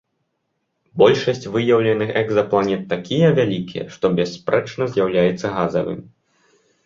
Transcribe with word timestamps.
Большасць 1.01 1.43
выяўленых 1.55 2.09
экзапланет 2.21 2.81
такія 2.95 3.27
вялікія, 3.39 3.83
што 3.97 4.05
бясспрэчна 4.21 4.83
з'яўляюцца 4.95 5.47
газавымі. 5.59 6.05